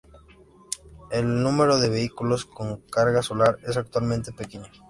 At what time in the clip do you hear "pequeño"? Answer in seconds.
4.33-4.65